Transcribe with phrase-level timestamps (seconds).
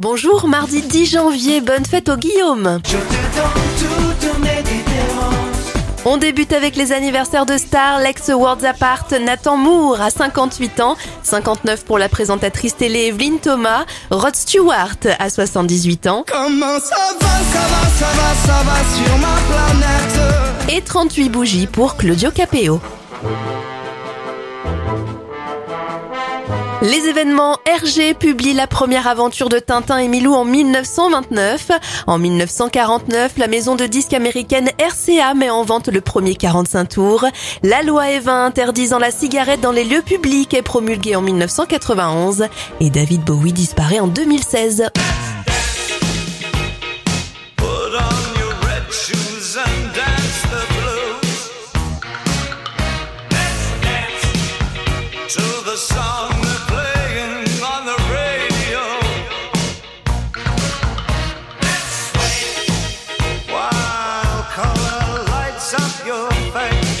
[0.00, 2.80] Bonjour, mardi 10 janvier, bonne fête au Guillaume.
[6.06, 11.84] On débute avec les anniversaires de stars, l'ex-Worlds Apart, Nathan Moore à 58 ans, 59
[11.84, 16.24] pour la présentatrice télé Evelyne Thomas, Rod Stewart à 78 ans.
[16.26, 20.78] Comment ça va, ça va, ça va, ça va sur ma planète?
[20.78, 22.80] Et 38 bougies pour Claudio Capeo.
[26.82, 31.72] Les événements RG publie la première aventure de Tintin et Milou en 1929.
[32.06, 37.26] En 1949, la maison de disques américaine RCA met en vente le premier 45 tours.
[37.62, 42.46] La loi Evin interdisant la cigarette dans les lieux publics est promulguée en 1991
[42.80, 44.86] et David Bowie disparaît en 2016.
[47.56, 51.50] Put on your red shoes and dance the blues.
[53.30, 56.69] Let's dance to the song
[65.80, 66.99] up your face.